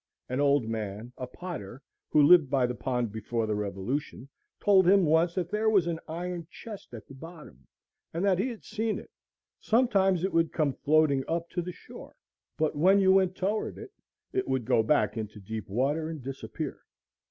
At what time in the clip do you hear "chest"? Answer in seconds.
6.49-6.95